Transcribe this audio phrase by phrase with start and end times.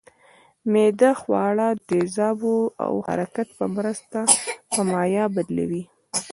[0.71, 2.55] معده خواړه د تیزابو
[2.85, 4.19] او حرکت په مرسته
[4.71, 5.83] په مایع بدلوي